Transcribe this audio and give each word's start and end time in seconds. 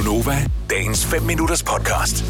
Gunova, 0.00 0.50
dagens 0.70 1.06
5 1.06 1.22
minutters 1.22 1.62
podcast. 1.62 2.24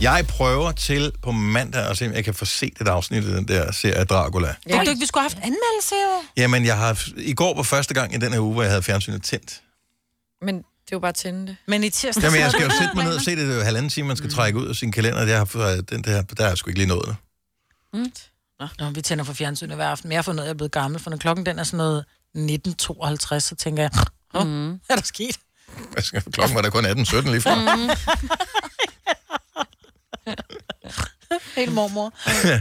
Jeg 0.00 0.26
prøver 0.28 0.72
til 0.72 1.12
på 1.22 1.32
mandag 1.32 1.90
at 1.90 1.98
se, 1.98 2.06
om 2.06 2.12
jeg 2.12 2.24
kan 2.24 2.34
få 2.34 2.44
set 2.44 2.72
et 2.80 2.88
afsnit 2.88 3.24
af 3.24 3.34
den 3.34 3.48
der 3.48 3.72
serie 3.72 4.04
Dracula. 4.04 4.54
Ja. 4.68 4.76
Du 4.76 4.80
ikke, 4.80 5.00
vi 5.00 5.06
skulle 5.06 5.22
have 5.22 5.30
haft 5.30 5.36
anmeldelse 5.36 5.94
jo. 5.94 6.22
Jamen, 6.36 6.64
jeg 6.64 6.78
har, 6.78 7.08
i 7.16 7.34
går 7.34 7.54
var 7.56 7.62
første 7.62 7.94
gang 7.94 8.14
i 8.14 8.18
den 8.18 8.32
her 8.32 8.40
uge, 8.40 8.52
hvor 8.52 8.62
jeg 8.62 8.70
havde 8.70 8.82
fjernsynet 8.82 9.22
tændt. 9.22 9.62
Men 10.42 10.56
det 10.56 10.62
er 10.62 10.64
jo 10.92 10.98
bare 10.98 11.08
at 11.08 11.14
tænde 11.14 11.46
det. 11.46 11.56
Men 11.66 11.84
i 11.84 11.90
tirsdag... 11.90 12.22
Jamen, 12.22 12.40
jeg 12.40 12.50
skal 12.50 12.64
jo 12.64 12.70
sætte 12.70 12.94
mig 12.94 13.04
ned 13.04 13.14
og 13.14 13.20
se 13.20 13.30
det. 13.30 13.38
Det 13.38 13.50
er 13.50 13.56
jo 13.56 13.62
halvanden 13.62 13.90
time, 13.90 14.08
man 14.08 14.16
skal 14.16 14.30
trække 14.30 14.58
ud 14.58 14.66
af 14.66 14.76
sin 14.76 14.92
kalender. 14.92 15.26
Jeg 15.26 15.38
har, 15.38 15.82
den 15.90 16.04
der, 16.04 16.22
der 16.22 16.48
jeg 16.48 16.58
sgu 16.58 16.70
ikke 16.70 16.80
lige 16.80 16.88
nået 16.88 17.06
det. 17.06 17.16
Mm. 17.92 18.12
Nå, 18.78 18.90
vi 18.90 19.02
tænder 19.02 19.24
for 19.24 19.32
fjernsynet 19.32 19.76
hver 19.76 19.88
aften. 19.88 20.08
Men 20.08 20.12
jeg 20.12 20.18
har 20.18 20.22
fundet 20.22 20.40
ud 20.40 20.42
af, 20.42 20.44
at 20.44 20.48
jeg 20.48 20.54
er 20.54 20.56
blevet 20.56 20.72
gammel, 20.72 21.00
for 21.00 21.10
når 21.10 21.16
klokken 21.16 21.46
den 21.46 21.58
er 21.58 21.64
sådan 21.64 21.76
noget 21.76 22.04
19.52, 22.36 23.38
så 23.38 23.54
tænker 23.58 23.82
jeg, 23.82 23.90
Åh, 24.34 24.46
mm. 24.46 24.72
er 24.72 24.96
der 24.96 25.02
sket? 25.02 25.38
Klokken 26.32 26.54
var 26.54 26.62
der 26.62 26.70
kun 26.70 26.86
18.17 26.86 27.30
lige 27.30 27.40
før. 27.40 27.76
Mm. 27.76 27.90
Helt 31.56 31.72
mormor. 31.72 32.12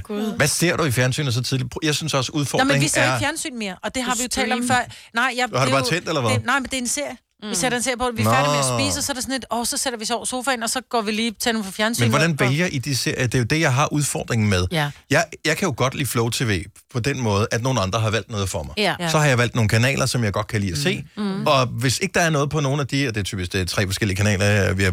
Oh, 0.09 0.35
Hvad 0.35 0.47
ser 0.47 0.77
du 0.77 0.83
i 0.83 0.91
fjernsynet 0.91 1.33
så 1.33 1.41
tidligt? 1.41 1.73
Jeg 1.83 1.95
synes 1.95 2.13
også, 2.13 2.31
udfordringen 2.31 2.71
er... 2.71 2.75
Nå, 2.75 2.79
men 2.79 2.83
vi 2.83 2.87
ser 2.87 3.01
er... 3.01 3.15
ikke 3.15 3.25
fjernsyn 3.25 3.57
mere, 3.57 3.75
og 3.83 3.95
det 3.95 4.03
har 4.03 4.15
vi 4.15 4.21
jo 4.21 4.27
talt 4.27 4.53
om 4.53 4.67
før. 4.67 4.75
Nej, 5.13 5.33
jeg, 5.37 5.49
du 5.49 5.57
har 5.57 5.65
det, 5.65 5.73
det 5.73 5.81
bare 5.81 5.89
tændt, 5.89 6.07
eller 6.07 6.21
hvad? 6.21 6.31
Det, 6.31 6.45
nej, 6.45 6.59
men 6.59 6.65
det 6.65 6.73
er 6.73 6.77
en 6.77 6.87
serie. 6.87 7.17
Mm. 7.43 7.49
Vi 7.49 7.55
sætter 7.55 7.77
en 7.77 7.83
serie 7.83 7.97
på, 7.97 8.11
vi 8.15 8.21
er 8.21 8.25
færdige 8.25 8.51
med 8.51 8.59
at 8.59 8.65
spise, 8.65 8.99
og 8.99 9.03
så 9.03 9.11
er 9.11 9.13
der 9.13 9.21
sådan 9.21 9.35
et, 9.35 9.45
åh, 9.51 9.65
så 9.65 9.77
sætter 9.77 9.99
vi 9.99 10.05
så 10.05 10.15
over 10.15 10.25
sofaen, 10.25 10.63
og 10.63 10.69
så 10.69 10.81
går 10.89 11.01
vi 11.01 11.11
lige 11.11 11.31
til 11.31 11.63
for 11.63 11.71
fjernsyn. 11.71 12.03
Men 12.03 12.09
hvordan 12.09 12.39
vælger 12.39 12.65
I 12.65 12.77
de 12.77 12.97
serier? 12.97 13.27
Det 13.27 13.35
er 13.35 13.39
jo 13.39 13.45
det, 13.45 13.59
jeg 13.59 13.73
har 13.73 13.93
udfordringen 13.93 14.49
med. 14.49 14.67
Ja. 14.71 14.91
Jeg, 15.09 15.25
jeg 15.45 15.57
kan 15.57 15.67
jo 15.67 15.73
godt 15.77 15.95
lide 15.95 16.09
Flow 16.09 16.29
TV 16.29 16.65
på 16.93 16.99
den 16.99 17.21
måde, 17.21 17.47
at 17.51 17.61
nogle 17.61 17.81
andre 17.81 17.99
har 17.99 18.09
valgt 18.09 18.31
noget 18.31 18.49
for 18.49 18.63
mig. 18.63 18.73
Ja. 18.77 19.09
Så 19.09 19.17
har 19.17 19.25
jeg 19.25 19.37
valgt 19.37 19.55
nogle 19.55 19.69
kanaler, 19.69 20.05
som 20.05 20.23
jeg 20.23 20.33
godt 20.33 20.47
kan 20.47 20.61
lide 20.61 20.71
at 20.71 20.77
se. 20.77 21.03
Mm. 21.17 21.23
Mm. 21.23 21.47
Og 21.47 21.65
hvis 21.65 21.99
ikke 21.99 22.13
der 22.13 22.21
er 22.21 22.29
noget 22.29 22.49
på 22.49 22.59
nogle 22.59 22.81
af 22.81 22.87
de, 22.87 23.07
og 23.07 23.15
det 23.15 23.19
er 23.19 23.23
typisk 23.23 23.53
det 23.53 23.61
er 23.61 23.65
tre 23.65 23.85
forskellige 23.85 24.17
kanaler, 24.17 24.73
vi 24.73 24.83
har, 24.83 24.91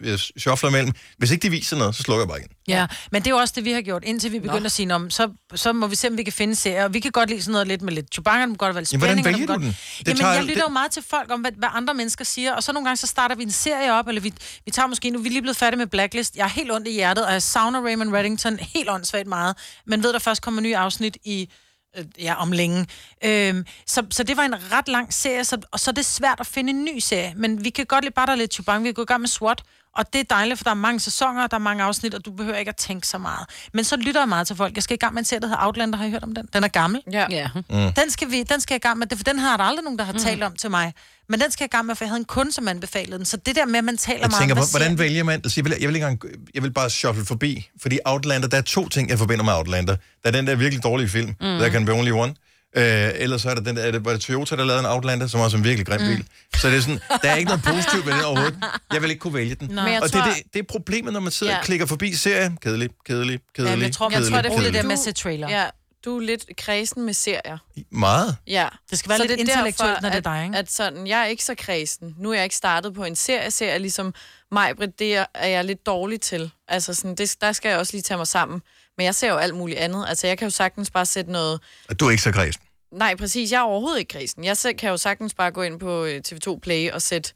vi 0.00 0.10
har 0.10 0.38
shuffler 0.38 0.70
mellem, 0.70 0.92
hvis 1.18 1.30
ikke 1.30 1.42
de 1.42 1.50
viser 1.50 1.76
noget, 1.76 1.94
så 1.94 2.02
slukker 2.02 2.22
jeg 2.22 2.28
bare 2.28 2.38
igen. 2.38 2.50
Ja, 2.68 2.86
men 3.12 3.22
det 3.22 3.26
er 3.26 3.34
jo 3.34 3.36
også 3.36 3.52
det, 3.56 3.64
vi 3.64 3.72
har 3.72 3.80
gjort, 3.80 4.02
indtil 4.04 4.32
vi 4.32 4.38
begynder 4.38 4.60
Nå. 4.60 4.64
at 4.66 4.72
sige, 4.72 4.94
om, 4.94 5.10
så, 5.10 5.28
så 5.54 5.72
må 5.72 5.86
vi 5.86 5.96
se, 5.96 6.08
om 6.08 6.16
vi 6.16 6.22
kan 6.22 6.32
finde 6.32 6.54
serier. 6.54 6.84
Og 6.84 6.94
vi 6.94 7.00
kan 7.00 7.10
godt 7.10 7.30
lide 7.30 7.42
sådan 7.42 7.52
noget 7.52 7.68
lidt 7.68 7.82
med 7.82 7.92
lidt 7.92 8.14
chubanger, 8.14 8.46
den 8.46 8.56
godt 8.56 8.74
være 8.74 8.80
lidt 8.80 8.88
spænding. 8.88 9.08
Jamen, 9.08 9.22
hvordan 9.22 9.40
vælger 9.40 9.46
du 9.46 9.62
den? 9.62 9.76
Det 9.98 10.08
Jamen, 10.08 10.20
tager, 10.20 10.32
jeg 10.32 10.42
lytter 10.42 10.54
det... 10.54 10.62
jo 10.62 10.72
meget 10.72 10.90
til 10.90 11.02
folk 11.10 11.30
om, 11.32 11.40
hvad, 11.40 11.50
hvad 11.58 11.68
andre 11.72 11.94
mennesker 11.94 12.24
siger, 12.24 12.54
og 12.54 12.62
så 12.62 12.72
nogle 12.72 12.86
gange 12.86 12.96
så 12.96 13.06
starter 13.06 13.34
vi 13.34 13.42
en 13.42 13.50
serie 13.50 13.92
op, 13.92 14.08
eller 14.08 14.20
vi, 14.20 14.32
vi 14.64 14.70
tager 14.70 14.86
måske, 14.86 15.10
nu 15.10 15.18
vi 15.18 15.28
er 15.28 15.32
lige 15.32 15.42
blevet 15.42 15.56
færdige 15.56 15.78
med 15.78 15.86
Blacklist. 15.86 16.36
Jeg 16.36 16.44
er 16.44 16.48
helt 16.48 16.72
ondt 16.72 16.88
i 16.88 16.92
hjertet, 16.92 17.26
og 17.26 17.32
jeg 17.32 17.42
savner 17.42 17.80
Raymond 17.80 18.14
Reddington 18.14 18.58
helt 18.74 18.90
åndssvagt 18.90 19.26
meget, 19.26 19.56
men 19.86 20.02
ved, 20.02 20.12
der 20.12 20.18
først 20.18 20.42
kommer 20.42 20.58
en 20.58 20.62
ny 20.62 20.74
afsnit 20.74 21.18
i 21.26 21.50
øh, 21.96 22.04
ja, 22.18 22.34
om 22.34 22.52
længe. 22.52 22.86
Øhm, 23.24 23.66
så, 23.86 24.06
så 24.10 24.22
det 24.22 24.36
var 24.36 24.42
en 24.42 24.72
ret 24.72 24.88
lang 24.88 25.14
serie, 25.14 25.44
så, 25.44 25.60
og 25.72 25.80
så 25.80 25.90
er 25.90 25.92
det 25.92 26.04
svært 26.04 26.40
at 26.40 26.46
finde 26.46 26.70
en 26.70 26.84
ny 26.84 26.98
serie. 26.98 27.32
Men 27.36 27.64
vi 27.64 27.70
kan 27.70 27.86
godt 27.86 28.04
lide 28.04 28.14
bare 28.14 28.26
der 28.26 28.34
lidt 28.34 28.54
chubang. 28.54 28.84
Vi 28.84 28.88
er 28.88 28.92
gået 28.92 29.06
i 29.06 29.12
gang 29.12 29.20
med 29.20 29.28
SWAT, 29.28 29.62
og 29.96 30.12
det 30.12 30.20
er 30.20 30.24
dejligt, 30.30 30.58
for 30.58 30.64
der 30.64 30.70
er 30.70 30.74
mange 30.74 31.00
sæsoner, 31.00 31.46
der 31.46 31.56
er 31.56 31.60
mange 31.60 31.82
afsnit, 31.82 32.14
og 32.14 32.24
du 32.24 32.30
behøver 32.30 32.56
ikke 32.56 32.68
at 32.68 32.76
tænke 32.76 33.06
så 33.06 33.18
meget. 33.18 33.46
Men 33.72 33.84
så 33.84 33.96
lytter 33.96 34.20
jeg 34.20 34.28
meget 34.28 34.46
til 34.46 34.56
folk. 34.56 34.74
Jeg 34.74 34.82
skal 34.82 34.94
i 34.94 34.98
gang 34.98 35.14
med 35.14 35.20
en 35.20 35.24
serie, 35.24 35.40
der 35.40 35.46
hedder 35.46 35.66
Outlander. 35.66 35.98
Har 35.98 36.04
I 36.04 36.10
hørt 36.10 36.22
om 36.22 36.34
den? 36.34 36.48
Den 36.52 36.64
er 36.64 36.68
gammel. 36.68 37.02
Ja. 37.12 37.26
ja. 37.30 37.48
Mm. 37.54 37.92
Den, 37.92 38.10
skal 38.10 38.30
vi, 38.30 38.42
den 38.42 38.60
skal 38.60 38.74
jeg 38.74 38.84
i 38.84 38.86
gang 38.88 38.98
med, 38.98 39.06
for 39.16 39.24
den 39.24 39.38
har 39.38 39.56
der 39.56 39.64
aldrig 39.64 39.84
nogen, 39.84 39.98
der 39.98 40.04
har 40.04 40.12
mm. 40.12 40.18
talt 40.18 40.42
om 40.42 40.56
til 40.56 40.70
mig. 40.70 40.94
Men 41.28 41.40
den 41.40 41.50
skal 41.50 41.64
jeg 41.64 41.74
i 41.74 41.76
gang 41.76 41.86
med, 41.86 41.94
for 41.94 42.04
jeg 42.04 42.10
havde 42.10 42.20
en 42.20 42.24
kunde, 42.24 42.52
som 42.52 42.68
anbefalede 42.68 43.16
den. 43.16 43.24
Så 43.26 43.36
det 43.36 43.56
der 43.56 43.66
med, 43.66 43.78
at 43.78 43.84
man 43.84 43.96
taler 43.96 44.18
jeg 44.20 44.28
meget 44.30 44.40
tænker, 44.40 44.56
om... 44.56 44.68
hvordan 44.70 44.98
vælger 44.98 45.24
man... 45.24 45.34
Altså, 45.34 45.52
jeg, 45.56 45.64
vil, 45.64 45.74
jeg, 45.80 45.88
vil 45.88 45.96
ikke 45.96 46.06
engang, 46.06 46.32
jeg 46.54 46.62
vil 46.62 46.72
bare 46.72 46.90
shuffle 46.90 47.24
forbi, 47.24 47.68
fordi 47.82 47.98
Outlander, 48.04 48.48
der 48.48 48.56
er 48.56 48.62
to 48.62 48.88
ting, 48.88 49.10
jeg 49.10 49.18
forbinder 49.18 49.44
med 49.44 49.52
Outlander. 49.52 49.96
Der 50.22 50.28
er 50.28 50.30
den 50.30 50.46
der 50.46 50.54
virkelig 50.54 50.82
dårlige 50.82 51.08
film, 51.08 51.28
mm. 51.28 51.36
der 51.40 51.68
kan 51.68 51.84
be 51.84 51.92
only 51.92 52.10
one. 52.10 52.34
Øh, 52.76 53.10
ellers 53.14 53.42
så 53.42 53.50
er 53.50 53.54
der 53.54 53.62
den 53.62 53.76
der, 53.76 53.82
er 53.82 53.90
det, 53.90 54.04
var 54.04 54.12
det 54.12 54.20
Toyota, 54.20 54.56
der 54.56 54.64
lavede 54.64 54.80
en 54.80 54.86
Outlander, 54.86 55.26
som 55.26 55.40
også 55.40 55.56
er 55.56 55.58
en 55.58 55.64
virkelig 55.64 55.86
grim 55.86 56.00
bil. 56.00 56.18
Mm. 56.18 56.26
Så 56.56 56.68
det 56.68 56.76
er 56.76 56.80
sådan, 56.80 57.00
der 57.22 57.30
er 57.30 57.34
ikke 57.34 57.48
noget 57.48 57.62
positivt 57.64 58.06
ved 58.06 58.12
den 58.12 58.24
overhovedet. 58.24 58.64
Jeg 58.92 59.02
vil 59.02 59.10
ikke 59.10 59.20
kunne 59.20 59.34
vælge 59.34 59.54
den. 59.54 59.68
Nej. 59.68 59.98
Og 60.02 60.10
tror... 60.10 60.20
det, 60.20 60.34
det, 60.36 60.52
det 60.52 60.58
er 60.58 60.62
problemet, 60.62 61.12
når 61.12 61.20
man 61.20 61.32
sidder 61.32 61.52
ja. 61.52 61.58
og 61.58 61.64
klikker 61.64 61.86
forbi 61.86 62.14
serien. 62.14 62.58
Kedelig, 62.62 62.90
kedelig, 63.06 63.40
kedelig, 63.54 63.78
ja, 63.78 63.82
jeg 63.82 63.92
tror, 63.92 64.08
kedelig, 64.08 64.32
jeg 64.32 64.44
tror, 64.44 64.56
det 64.56 64.58
er 64.58 64.62
det 64.62 64.74
der 64.74 64.82
med 64.82 64.92
at 64.92 64.98
se 64.98 65.12
trailer. 65.12 65.50
Ja, 65.50 65.64
du 66.04 66.16
er 66.16 66.20
lidt 66.20 66.44
kredsen 66.56 67.04
med 67.06 67.14
serier. 67.14 67.58
Meget. 67.90 68.36
Ja. 68.46 68.68
Det 68.90 68.98
skal 68.98 69.08
være 69.08 69.18
så 69.18 69.24
lidt 69.24 69.32
det 69.32 69.38
intellektuelt, 69.38 69.90
derfor, 69.90 70.02
når 70.02 70.08
det 70.08 70.16
er 70.16 70.20
dig, 70.20 70.38
at, 70.38 70.44
ikke? 70.44 70.58
at 70.58 70.72
sådan, 70.72 71.06
jeg 71.06 71.20
er 71.20 71.26
ikke 71.26 71.44
så 71.44 71.54
kredsen. 71.54 72.14
Nu 72.18 72.30
er 72.30 72.34
jeg 72.34 72.44
ikke 72.44 72.56
startet 72.56 72.94
på 72.94 73.04
en 73.04 73.16
serie, 73.16 73.50
serie 73.50 73.78
ligesom 73.78 74.14
mig, 74.52 74.74
det 74.98 75.16
er, 75.16 75.24
er 75.34 75.48
jeg 75.48 75.64
lidt 75.64 75.86
dårlig 75.86 76.20
til. 76.20 76.50
Altså 76.68 76.94
sådan, 76.94 77.14
det, 77.14 77.36
der 77.40 77.52
skal 77.52 77.68
jeg 77.68 77.78
også 77.78 77.92
lige 77.92 78.02
tage 78.02 78.18
mig 78.18 78.26
sammen. 78.26 78.62
Men 78.96 79.04
jeg 79.04 79.14
ser 79.14 79.28
jo 79.28 79.36
alt 79.36 79.54
muligt 79.54 79.78
andet. 79.78 80.04
Altså 80.08 80.26
jeg 80.26 80.38
kan 80.38 80.46
jo 80.46 80.50
sagtens 80.50 80.90
bare 80.90 81.06
sætte 81.06 81.32
noget... 81.32 81.60
Du 82.00 82.06
er 82.06 82.10
ikke 82.10 82.22
så 82.22 82.32
kredsen? 82.32 82.62
Nej, 82.96 83.16
præcis. 83.16 83.52
Jeg 83.52 83.58
er 83.58 83.62
overhovedet 83.62 83.98
ikke 83.98 84.08
kredsen. 84.08 84.44
Jeg 84.44 84.56
selv 84.56 84.74
kan 84.74 84.90
jo 84.90 84.96
sagtens 84.96 85.34
bare 85.34 85.50
gå 85.50 85.62
ind 85.62 85.80
på 85.80 86.04
øh, 86.04 86.20
TV2 86.28 86.58
Play 86.58 86.90
og 86.90 87.02
sætte 87.02 87.32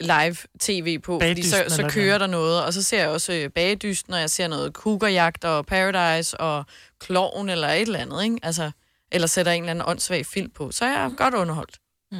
live 0.00 0.36
tv 0.60 0.98
på, 0.98 1.20
fordi 1.22 1.42
så, 1.42 1.64
så 1.68 1.88
kører 1.88 2.18
der 2.18 2.26
noget, 2.26 2.64
og 2.64 2.72
så 2.72 2.82
ser 2.82 2.98
jeg 3.00 3.08
også 3.08 3.32
øh, 3.32 3.50
bagedysten, 3.50 4.14
og 4.14 4.20
jeg 4.20 4.30
ser 4.30 4.48
noget 4.48 4.72
kugerjagt 4.72 5.44
og 5.44 5.66
Paradise 5.66 6.40
og 6.40 6.64
Kloven 7.00 7.48
eller 7.48 7.68
et 7.68 7.80
eller 7.82 7.98
andet, 7.98 8.24
ikke? 8.24 8.38
Altså, 8.42 8.70
eller 9.12 9.26
sætter 9.26 9.52
en 9.52 9.62
eller 9.62 9.70
anden 9.70 9.84
åndssvag 9.88 10.26
film 10.26 10.50
på, 10.50 10.70
så 10.70 10.84
er 10.84 10.88
jeg 11.00 11.10
godt 11.16 11.34
underholdt. 11.34 11.78
Mm. 12.12 12.18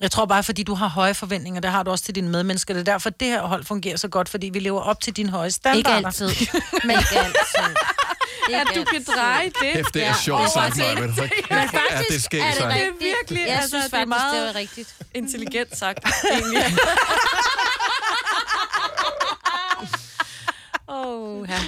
Jeg 0.00 0.10
tror 0.10 0.26
bare, 0.26 0.42
fordi 0.42 0.62
du 0.62 0.74
har 0.74 0.88
høje 0.88 1.14
forventninger, 1.14 1.60
det 1.60 1.70
har 1.70 1.82
du 1.82 1.90
også 1.90 2.04
til 2.04 2.14
dine 2.14 2.28
medmennesker. 2.28 2.74
Det 2.74 2.80
er 2.80 2.84
derfor, 2.84 3.10
det 3.10 3.28
her 3.28 3.42
hold 3.42 3.64
fungerer 3.64 3.96
så 3.96 4.08
godt, 4.08 4.28
fordi 4.28 4.50
vi 4.52 4.58
lever 4.58 4.80
op 4.80 5.00
til 5.00 5.16
dine 5.16 5.30
høje 5.30 5.50
standarder. 5.50 5.96
Ikke 5.96 6.06
altid. 6.06 6.28
Men 6.84 6.90
ikke 6.90 7.18
altid. 7.18 7.76
At 8.50 8.66
du 8.74 8.84
kan 8.84 9.04
dreje 9.04 9.44
det. 9.60 9.72
Hæft, 9.72 9.94
det 9.94 10.04
er 10.06 10.14
sjovt 10.24 10.52
sagt, 10.52 10.76
Maja. 10.76 11.00
Men 11.00 11.14
faktisk 11.14 12.08
det 12.08 12.22
skægt 12.22 12.44
er 12.44 12.48
det 12.48 12.56
sagt. 12.58 12.74
Det 12.74 12.82
er 12.86 12.90
virkelig, 13.00 13.46
Jeg 13.46 13.56
altså, 13.56 13.68
synes 13.68 13.84
det 13.84 13.92
er 13.94 13.98
faktisk, 13.98 14.08
meget 14.08 14.46
det 14.46 14.54
var 14.54 14.60
rigtigt. 14.60 14.94
intelligent 15.14 15.78
sagt, 15.78 15.98
egentlig. 16.32 16.64
Oh, 20.88 21.48
ja. 21.48 21.58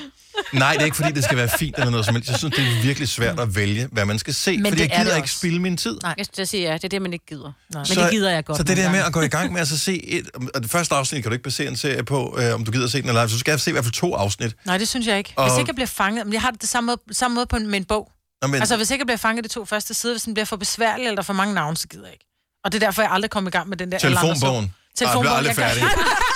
Nej, 0.58 0.72
det 0.72 0.80
er 0.80 0.84
ikke 0.84 0.96
fordi, 0.96 1.12
det 1.12 1.24
skal 1.24 1.36
være 1.36 1.48
fint 1.58 1.76
eller 1.78 1.90
noget 1.90 2.06
som 2.06 2.14
helst. 2.14 2.30
Jeg 2.30 2.38
synes, 2.38 2.54
det 2.54 2.64
er 2.66 2.82
virkelig 2.82 3.08
svært 3.08 3.40
at 3.40 3.54
vælge, 3.56 3.88
hvad 3.92 4.04
man 4.04 4.18
skal 4.18 4.34
se. 4.34 4.56
Men 4.58 4.66
fordi 4.66 4.82
det 4.82 4.88
jeg 4.88 4.94
er 4.94 4.98
det 4.98 5.04
gider 5.06 5.16
ikke 5.16 5.24
også. 5.24 5.38
spille 5.38 5.58
min 5.60 5.76
tid. 5.76 5.98
Nej, 6.02 6.14
jeg 6.18 6.26
skal 6.26 6.46
sige, 6.46 6.62
ja, 6.62 6.72
det 6.74 6.84
er 6.84 6.88
det, 6.88 7.02
man 7.02 7.12
ikke 7.12 7.26
gider. 7.26 7.52
Nej. 7.74 7.84
Men 7.88 7.98
det 7.98 8.10
gider 8.10 8.30
jeg 8.30 8.44
godt. 8.44 8.56
Så 8.58 8.62
det 8.64 8.76
der 8.76 8.90
med 8.90 8.98
at 8.98 9.12
gå 9.12 9.20
i 9.20 9.28
gang 9.28 9.52
med 9.52 9.60
at 9.60 9.68
så 9.68 9.78
se 9.78 10.04
et, 10.06 10.30
og 10.54 10.62
det 10.62 10.70
første 10.70 10.94
afsnit 10.94 11.22
kan 11.22 11.30
du 11.30 11.32
ikke 11.34 11.42
basere 11.44 11.68
en 11.68 11.76
serie 11.76 12.04
på, 12.04 12.38
øh, 12.40 12.54
om 12.54 12.64
du 12.64 12.70
gider 12.70 12.88
se 12.88 13.00
den 13.00 13.08
eller 13.08 13.20
ej. 13.20 13.28
Så 13.28 13.32
du 13.34 13.38
skal 13.38 13.58
se 13.60 13.70
i 13.70 13.72
hvert 13.72 13.84
fald 13.84 13.92
to 13.94 14.14
afsnit. 14.14 14.54
Nej, 14.64 14.78
det 14.78 14.88
synes 14.88 15.06
jeg 15.06 15.18
ikke. 15.18 15.32
Og- 15.36 15.48
Hvis 15.50 15.58
ikke 15.58 15.68
jeg 15.68 15.74
bliver 15.74 15.86
fanget... 15.86 16.26
Men 16.26 16.32
jeg 16.32 16.40
har 16.42 16.50
det 16.50 16.60
det 16.60 16.68
samme 16.68 16.86
måde, 16.86 17.00
samme 17.16 17.34
måde 17.34 17.46
på 17.46 17.56
en, 17.56 17.66
med 17.70 17.76
en 17.78 17.84
bog. 17.84 18.10
Nå, 18.42 18.48
men, 18.48 18.60
Altså, 18.60 18.76
hvis 18.76 18.90
ikke 18.90 19.02
jeg 19.02 19.06
bliver 19.06 19.16
fanget 19.18 19.44
de 19.44 19.48
to 19.48 19.64
første 19.64 19.94
sider, 19.94 20.14
hvis 20.14 20.22
den 20.22 20.34
bliver 20.34 20.44
for 20.46 20.56
besværlig 20.56 21.04
eller 21.04 21.14
der 21.14 21.22
er 21.22 21.24
for 21.24 21.32
mange 21.32 21.54
navne, 21.54 21.76
så 21.76 21.88
gider 21.88 22.04
jeg 22.04 22.12
ikke. 22.12 22.24
Og 22.64 22.72
det 22.72 22.82
er 22.82 22.86
derfor, 22.86 23.02
jeg 23.02 23.10
aldrig 23.10 23.30
kommer 23.30 23.50
i 23.50 23.52
gang 23.52 23.68
med 23.68 23.76
den 23.76 23.92
der... 23.92 23.98
så- 23.98 24.06
telefonbogen. 24.06 24.64
Ej, 25.00 25.06
jeg 25.10 25.20
bliver 25.20 25.36
Telefonbogen. 25.36 25.36
aldrig 25.38 25.56
færdig. 25.56 25.82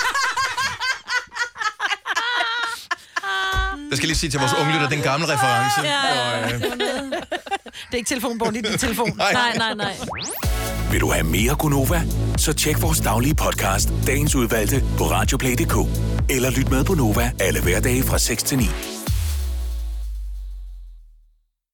Jeg 3.91 3.97
skal 3.97 4.07
lige 4.07 4.19
sige 4.19 4.31
til 4.31 4.41
vores 4.41 4.53
unge 4.61 4.73
lytter, 4.73 4.89
den 4.89 5.01
gamle 5.01 5.27
reference. 5.27 5.81
Og, 5.81 6.55
øh, 6.55 6.61
Det 6.61 7.93
er 7.93 7.97
ikke 7.97 8.09
telefonbogen, 8.09 8.55
det 8.55 8.65
er 8.67 8.71
din 8.71 8.79
telefon. 8.79 9.17
Nej. 9.17 9.33
Nej, 9.33 9.57
nej, 9.57 9.75
nej. 9.75 9.97
Vil 10.91 11.01
du 11.01 11.11
have 11.13 11.25
mere 11.25 11.55
Gunova? 11.55 12.03
Så 12.37 12.53
tjek 12.53 12.83
vores 12.83 13.01
daglige 13.01 13.35
podcast, 13.35 13.89
dagens 14.07 14.35
udvalgte, 14.35 14.85
på 14.99 15.05
radioplay.dk. 15.05 15.77
Eller 16.31 16.51
lyt 16.51 16.71
med 16.71 16.85
på 16.85 16.95
Nova 16.95 17.31
alle 17.41 17.63
hverdage 17.63 18.03
fra 18.03 18.19
6 18.19 18.43
til 18.43 18.59
9. 18.59 18.65